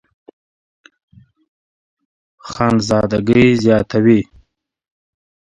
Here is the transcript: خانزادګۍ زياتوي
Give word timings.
خانزادګۍ 2.51 3.45
زياتوي 3.63 4.21